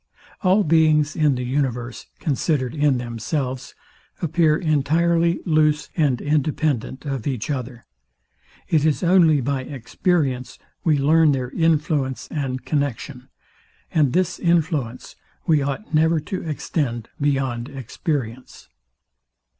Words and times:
All 0.41 0.63
beings 0.63 1.15
in 1.15 1.35
the 1.35 1.43
universe, 1.43 2.07
considered 2.17 2.73
in 2.73 2.97
themselves, 2.97 3.75
appear 4.19 4.57
entirely 4.57 5.41
loose 5.45 5.89
and 5.95 6.19
independent 6.19 7.05
of 7.05 7.27
each 7.27 7.51
other. 7.51 7.85
It 8.67 8.83
is 8.83 9.03
only 9.03 9.41
by 9.41 9.61
experience 9.61 10.57
we 10.83 10.97
learn 10.97 11.33
their 11.33 11.51
influence 11.51 12.27
and 12.31 12.65
connexion; 12.65 13.29
and 13.91 14.11
this 14.11 14.39
influence 14.39 15.17
we 15.45 15.61
ought 15.61 15.93
never 15.93 16.19
to 16.19 16.41
extend 16.49 17.09
beyond 17.21 17.69
experience. 17.69 18.69